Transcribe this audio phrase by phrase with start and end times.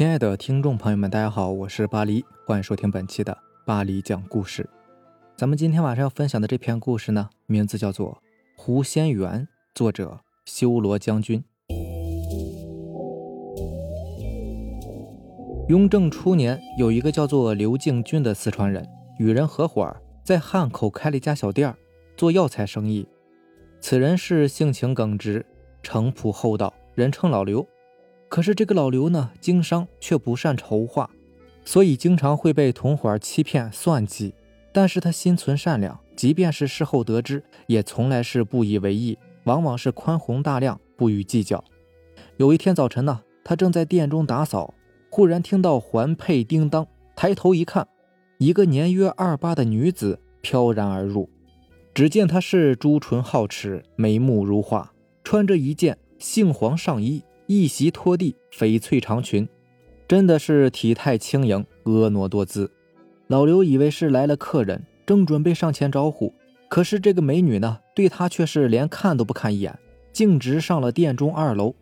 [0.00, 3.36] 亲爱的听众朋友们，大家好，我是巴黎，欢迎收听本期的
[3.66, 4.66] 巴黎讲故事。
[5.36, 8.12] 咱们今天晚上要分享的这篇故事呢，名字叫做
[8.56, 9.42] 《狐仙缘》，
[9.74, 11.44] 作者修罗将军。
[15.68, 18.88] 雍正初年，有一个叫做刘敬军的四川人，
[19.18, 21.76] 与人合伙在汉口开了一家小店
[22.16, 23.06] 做药材生意。
[23.82, 25.44] 此人是性情耿直，
[25.82, 27.68] 诚朴厚道，人称老刘。
[28.30, 31.10] 可是这个老刘呢，经商却不善筹划，
[31.64, 34.32] 所以经常会被同伙欺骗算计。
[34.72, 41.64] 但是他心存善良，即便是事后得知，也从来是不以为意，往往是宽宏大量，不予计较。
[42.36, 44.72] 有一天早晨呢，他正在店中打扫，
[45.10, 46.86] 忽然听到环佩叮当，
[47.16, 47.88] 抬头一看，
[48.38, 51.28] 一个年约二八的女子飘然而入。
[51.92, 54.92] 只见她是朱唇皓齿，眉目如画，
[55.24, 57.24] 穿着一件杏黄上衣。
[57.52, 59.48] 一袭拖地翡翠长裙，
[60.06, 62.70] 真的是体态轻盈，婀娜多姿。
[63.26, 66.32] 老刘以为是来了客人，正准备上前招呼，
[66.68, 69.76] 可是这个美女呢，对他却是连看都不看一眼，
[70.12, 71.74] 径直上了店中二楼。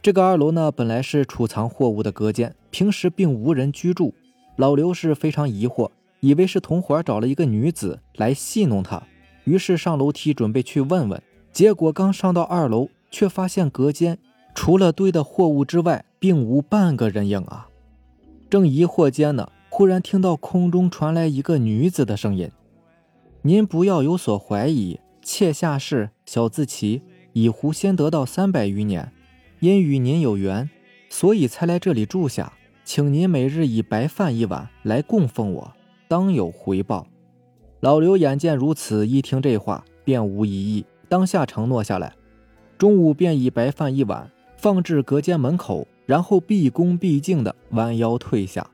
[0.00, 4.14] 这个二楼呢，本来是储藏货物的隔间，平时并无人居住。
[4.54, 9.02] 老刘是非常疑惑，以为是同伙找了一个女子来戏弄他，
[9.42, 11.20] 于是上楼梯准备去问问。
[11.50, 14.16] 结果刚上到二楼，却发现隔间。
[14.56, 17.68] 除了堆的货物之外，并无半个人影啊！
[18.48, 22.50] 正疑惑间呢，忽然听到空中传来一个女子的声音
[23.42, 27.02] ：“您不要有所怀疑，妾下是小字琪，
[27.34, 29.12] 已狐仙得道三百余年，
[29.60, 30.68] 因与您有缘，
[31.10, 35.72] 所以才来这里住下，请您每日以白饭一碗来供奉我，
[36.08, 37.06] 当有回报。”
[37.80, 42.14] 老刘眼见如此，一听这话便无异议，当下承诺下来，
[42.78, 44.28] 中午便以白饭一碗。
[44.56, 48.68] 放置隔间门口，然后毕恭毕敬地弯腰退下。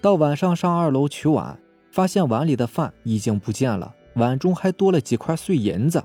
[0.00, 1.58] 到晚上上二楼取碗，
[1.90, 6.02] 发现碗里的饭已经不见了，碗中还多了几块碎银子。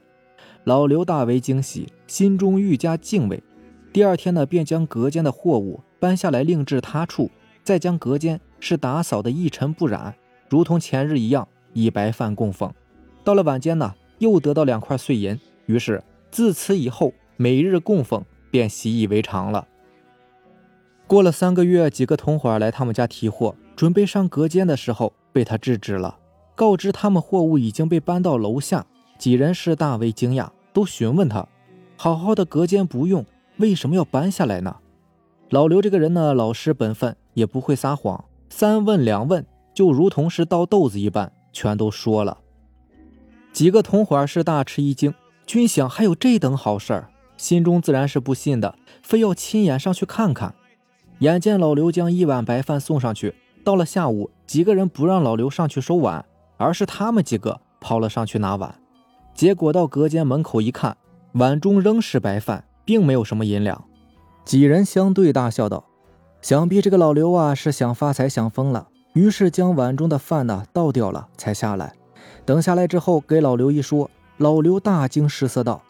[0.63, 3.41] 老刘大为惊喜，心中愈加敬畏。
[3.93, 7.31] 第二天呢，便将隔间的货物搬下来另置他处，
[7.63, 10.13] 再将隔间是打扫的一尘不染，
[10.49, 12.71] 如同前日一样，以白饭供奉。
[13.23, 18.23] 到了晚间呢，又得到两块碎银，于是自此以后每日供奉。
[18.51, 19.67] 便习以为常了。
[21.05, 26.17] 过了三个月，几个同伙来他们家提货，准备上隔间的时候，被他制止了，
[26.53, 28.85] 告知他们货物已经被搬到楼下。
[29.17, 31.47] 几人是大为惊讶，都询问他：
[31.95, 33.25] 好好的隔间不用，
[33.57, 34.75] 为什么要搬下来呢？
[35.49, 42.37] 老刘这个人呢，老实本分，也不会撒谎，三问两问，就如同是倒豆子一般，全都说了。
[43.53, 45.13] 几个同伙是大吃一惊，
[45.45, 47.09] 均想还有这等好事儿。
[47.37, 50.53] 心中自然是不信的，非要亲眼上去看看。
[51.19, 53.33] 眼见老刘将一碗白饭送上去，
[53.63, 56.25] 到了下午，几个人不让老刘上去收碗，
[56.57, 58.75] 而是他们几个跑了上去拿碗。
[59.33, 60.97] 结果到隔间门口一看，
[61.33, 63.83] 碗中仍是白饭，并没有什么银两。
[64.43, 65.85] 几人相对大笑道
[66.41, 71.93] ：“想必这个老刘啊是想发财想疯了，于是将碗中的饭呢倒掉了，才下来。
[72.45, 75.83] 等下来之后，给老刘一说，老刘大惊失色道。”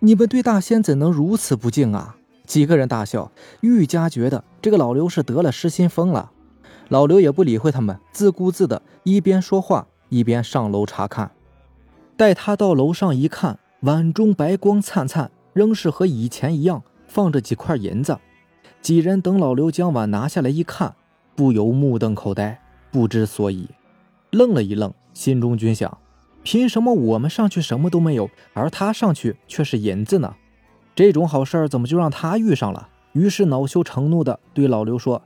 [0.00, 2.16] 你们对大仙怎能如此不敬啊？
[2.46, 6.30] 几个人大笑，愈加觉得这个老刘是得了失心疯了。
[6.88, 11.32] 老刘也不理会他们，自顾自的一边说话一边上楼查看。
[12.16, 18.18] 待他到楼上一看，碗中白光灿灿，仍是和以前一样放着几块银子。
[18.80, 20.94] 几人等老刘将碗拿下来一看，
[21.34, 22.60] 不由目瞪口呆，
[22.92, 23.68] 不知所以，
[24.30, 25.98] 愣了一愣，心中均想。
[26.46, 30.36] 凭什么我们上去什么都没有，而他上去却是银子呢？
[30.94, 32.88] 这种好事儿怎么就让他遇上了？
[33.14, 35.20] 于是恼羞成怒的对老刘说：“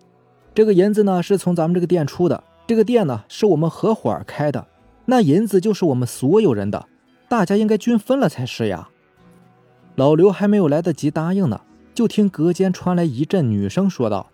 [0.54, 4.66] 这个银子呢是从咱们这个店出的，这个店呢是我们合伙开的，
[5.04, 6.88] 那银子就是我们所有人的，
[7.28, 8.88] 大家应该均分了才是呀。”
[9.96, 11.61] 老刘还没有来得及答应呢，
[11.93, 14.31] 就听隔间传来一阵女声说道：“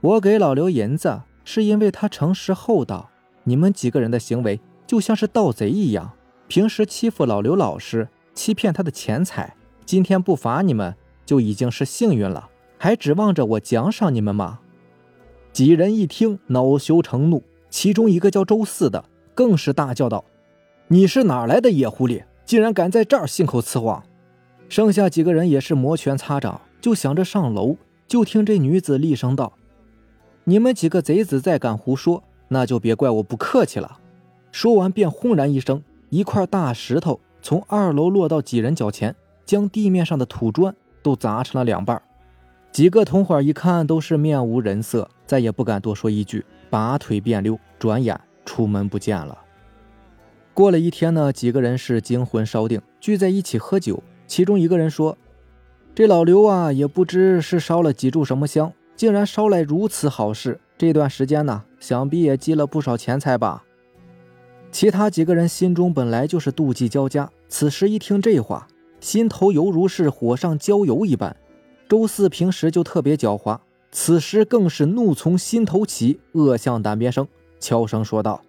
[0.00, 3.10] 我给老刘银子是因为他诚实厚道，
[3.42, 6.12] 你们几个人的行为。”就像是盗贼一样，
[6.46, 9.54] 平时欺负老刘老实，欺骗他的钱财。
[9.84, 10.94] 今天不罚你们，
[11.26, 12.48] 就已经是幸运了，
[12.78, 14.60] 还指望着我奖赏你们吗？
[15.52, 19.04] 几人一听，恼羞成怒，其中一个叫周四的，
[19.34, 20.24] 更是大叫道
[20.88, 24.02] ：“你是哪来的野狐狸，竟然敢在这儿信口雌黄！”
[24.70, 27.76] 剩下几个人也是摩拳擦掌，就想着上楼。
[28.06, 29.52] 就听这女子厉声道
[30.44, 33.98] ：“你们几个贼子再敢胡说，那就别怪我不客气了。”
[34.50, 39.14] 说完，便轰然一声，一块大石头从二楼落到几人脚前，
[39.44, 42.00] 将地面上的土砖都砸成了两半。
[42.72, 49.38] 几个同伙一看都是面无人色，再也不敢多说一句，拔腿便溜，转眼出门不见了。
[50.54, 54.02] 过了一天呢，几个人是惊魂稍定，聚在一起喝酒。
[54.26, 55.16] 其中一个人说
[55.94, 60.60] ：“这老刘啊，也不知是烧了几柱什么香，竟然烧来如此好事。
[60.76, 63.64] 这段时间呢，想必也积了不少钱财吧。”
[64.70, 68.68] 其他几个人心中本来就是妒忌交加，此时一听这话，
[69.00, 71.34] 心头犹如是火上浇油一般。
[71.88, 73.58] 周四平时就特别狡猾，
[73.90, 77.26] 此时更是怒从心头起，恶向胆边生，
[77.58, 78.42] 悄声说道：“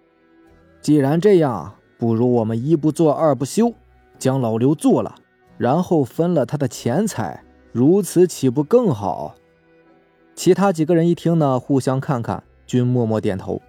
[0.82, 3.72] 既然这样，不如我们一不做二不休，
[4.18, 5.14] 将老刘做了，
[5.56, 7.42] 然后分了他的钱财，
[7.72, 9.34] 如此岂不更好？”
[10.36, 13.60] 其他几个人一听呢，互相看看，均默默点头。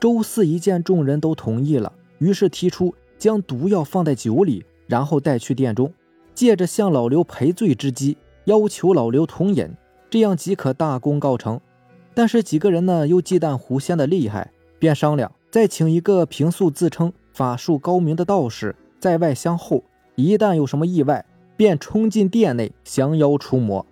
[0.00, 5.92] 周四一见众人都同意了，于是提出将毒药放在酒里，然后带去殿中，
[6.34, 9.68] 借着向老刘赔罪之机，要求老刘同饮，
[10.08, 11.60] 这样即可大功告成。
[12.14, 19.82] 但是几个人呢又忌惮狐仙的厉害，便商量再请一个平素自称法术高明的道士在外相候，
[20.14, 21.24] 一旦有什么意外，
[21.56, 23.84] 便冲进殿内降妖除魔。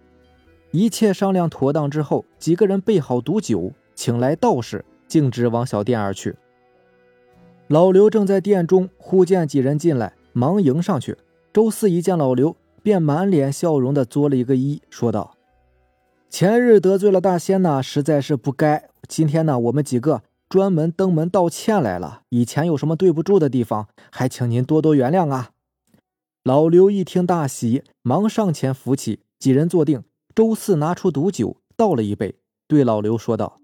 [0.70, 4.84] 一切商量妥当之后，几个人备好毒酒，请来道士。
[5.06, 6.36] 径直往小店而去。
[7.68, 11.16] 老刘正在店中，忽见几人进来，忙迎上去。
[11.52, 15.36] 周四一见老刘，便满脸笑容的作了一个揖，说道
[16.30, 18.88] ：“前日得罪了大仙呢，实在是不该。
[19.08, 22.22] 今天呢，我们几个专门登门道歉来了。
[22.28, 25.50] 以前有什么对不住的地方，还请您多多原谅啊。”
[26.44, 30.04] 老刘一听大喜，忙上前扶起几人坐定。
[30.32, 32.36] 周四拿出毒酒，倒了一杯，
[32.68, 33.58] 对老刘说道。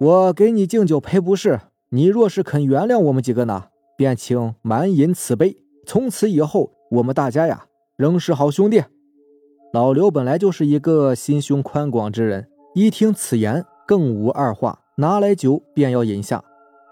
[0.00, 3.64] 我给你敬酒赔不是，你若是肯原谅我们几个呢，
[3.96, 5.56] 便请满饮此杯。
[5.84, 7.66] 从此以后，我们大家呀，
[7.96, 8.84] 仍是好兄弟。
[9.72, 16.44] 老刘本来就是一个心胸宽广之人，一听此言，更无二话，拿来酒便要饮下。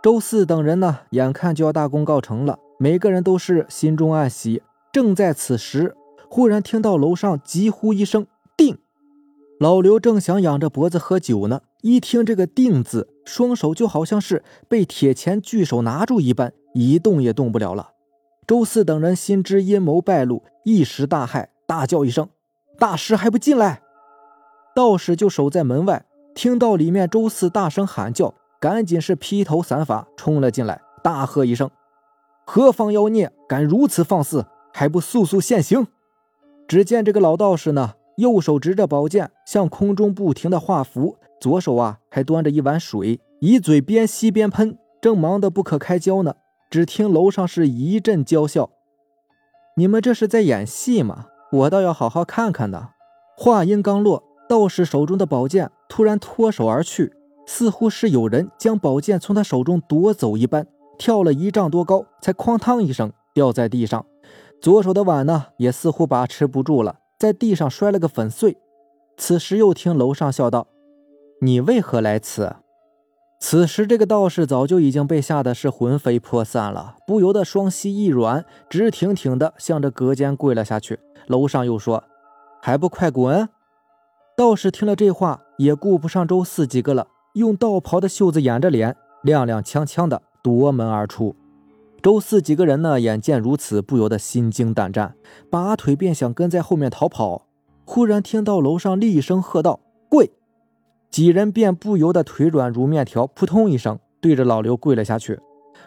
[0.03, 4.63] 周四等人呢，眼看就要大功告成了，每个人都是心中暗喜。
[4.93, 5.95] 正在此时，
[6.29, 8.27] 忽然听到楼上急呼一声
[8.59, 8.79] ：“定！”
[9.61, 11.61] 老刘正想仰着脖子喝酒呢。
[11.87, 17.91] 一听这个“定”字，双手就好像是被铁钳巨手拿住一般，一动也动不了了。
[18.45, 22.29] 周四等人心知阴谋败露，一时大骇，大叫一声
[22.77, 23.83] ：“大师还不进来！”
[24.75, 26.05] 道士就守在门外，
[26.35, 31.71] 听到里面周四大声喊叫，赶紧是披头散发冲了进来，大喝一声
[32.45, 35.87] ：“何方妖孽，敢如此放肆，还不速速现形！”
[36.67, 41.17] 只见这个老道士呢，右手执着宝剑，向空中不停的画符。
[41.41, 46.35] 左手啊，还端着一碗水，一嘴边吸边喷，正忙得不可开交呢。
[46.71, 48.71] 只听楼上是一阵娇笑
[49.77, 51.27] ：“你们这是在演戏吗？
[51.53, 52.89] 我倒要好好看看呢。”
[53.39, 57.13] 话音刚落，道士手中的宝剑突然脱手而去，
[57.47, 60.67] 似乎是有人将宝剑从他手中夺走一般，
[60.99, 64.05] 跳了一丈多高，才哐当一声掉在地上。
[64.61, 68.57] 左手的碗呢，也似乎把持不住了，在地上摔了个粉碎。
[69.19, 70.67] 此时又听楼上笑道。
[71.43, 72.57] 你为何来此？
[73.39, 80.99] 此时，这个道士早就已经被吓得是魂飞魄散了，不由得双膝一软，直挺挺的向着隔间跪了下去。
[81.27, 82.05] 楼上又说
[82.63, 83.51] ：“还不快滚！”
[84.35, 91.37] 道士听了这话，也顾不上周四几个了，用道袍的袖子掩着脸，踉踉跄跄的夺门而出。
[92.03, 95.15] 周四几个人呢，眼见如此，不由得心惊胆战，
[95.51, 97.43] 拔腿便想跟在后面逃跑。
[97.85, 100.31] 忽然听到楼上厉声喝道：“跪！”
[101.11, 105.41] 几人便不由得腿软如面条，扑通一声对着老刘跪了下去。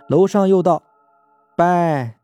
[0.07, 0.83] 楼上又道
[1.55, 2.15] ：“拜。”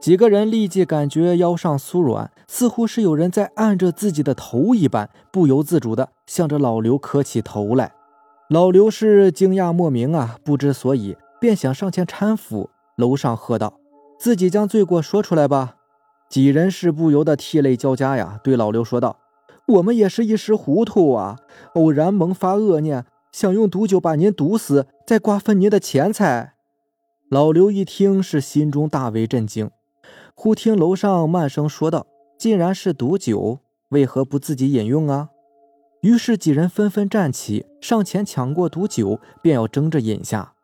[0.00, 7.92] 几个人立即感觉腰上酥软，似乎是有人在按着自己的头一般，不由自主的向着老刘磕起头来。
[8.48, 12.70] 老刘是惊讶莫名啊，不知所以，便想上前搀扶。
[12.96, 13.74] 楼上喝道
[14.18, 15.76] ：“自己将罪过说出来吧。”
[16.30, 19.16] 几人是不由得涕泪交加呀，对老刘说道。
[19.70, 21.38] 我们也是一时糊涂啊，
[21.74, 26.54] 偶然萌发恶念，想用毒酒把您毒死，再瓜分您的钱财。
[27.28, 29.70] 老刘一听，是心中大为震惊。
[30.34, 33.60] 忽听楼上慢声说道：“既然是毒酒，
[33.90, 35.28] 为何不自己饮用啊？”
[36.02, 40.54] 于是几人纷纷站起，上前抢过毒酒，便要争着饮下。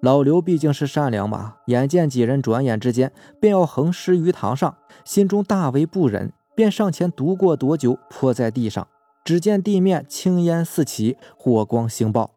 [0.00, 6.32] 老刘毕竟是善良嘛，眼见几人转眼之间便要横尸于堂上，心中大为不忍。
[6.54, 8.86] 便上前夺过夺酒，泼在地上。
[9.24, 12.32] 只见地面青烟四起，火光星爆。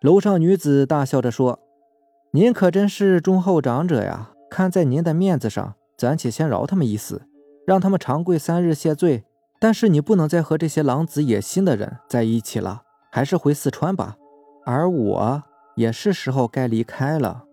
[0.00, 1.58] 楼上女子大笑着说
[2.32, 4.30] ：“您可真是忠厚长者呀！
[4.50, 7.22] 看在您的面子上，暂且先饶他们一死，
[7.66, 9.24] 让他们长跪三日谢罪。
[9.60, 14.16] 但是你不能再和这些狼子野心的人在一起了，还是回四川吧。
[14.64, 15.42] 而我
[15.76, 17.44] 也是时候该离开了。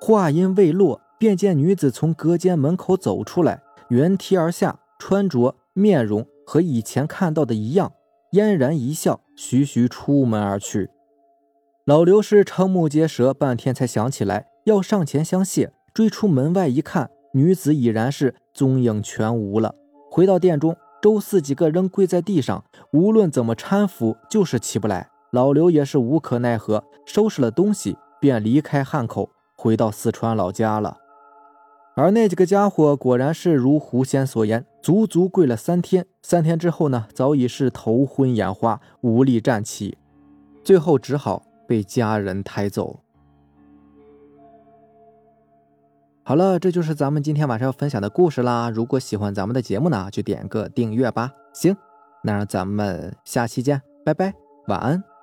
[0.00, 7.92] 话音未落，便见女子从隔间门口走出来，原梯而下，穿着、面容和以前看到的一样，
[8.32, 10.90] 嫣然一笑，徐徐出门而去。
[11.84, 19.74] 老刘是瞠目结舌，半天才想起来要上前相谢，追出门外一看，女子已然是踪影全无了。
[20.10, 20.76] 回到店中。
[21.02, 25.08] 周四几个仍跪在地上，无论怎么搀扶，就是起不来。
[25.30, 30.96] 老刘也是无可奈何，收拾了东西便离开汉口，回到四川老家了。
[31.98, 36.04] 而那几个家伙果然是如狐仙所言，足足跪了三天。
[36.22, 39.96] 三天之后呢，早已是头昏眼花，无力站起，
[40.62, 43.00] 最后只好被家人抬走。
[46.22, 48.68] 好了，这就是咱们今天晚上要分享的故事啦。
[48.68, 51.32] 如果喜欢咱们的节目呢，就点个订阅吧。
[51.54, 51.74] 行，
[52.22, 54.34] 那让咱们下期见，拜拜，
[54.66, 55.15] 晚安。